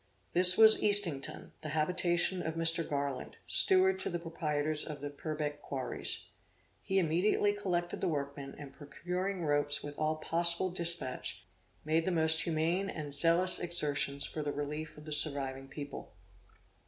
[0.33, 2.83] This was Eastington, the habitation of Mr.
[2.89, 6.23] Garland, steward to the proprietors of the Purbeck quarries.
[6.81, 11.45] He immediately collected the workmen, and procuring ropes with all possible despatch,
[11.85, 16.11] made the most humane and zealous exertions for the relief of the surviving people.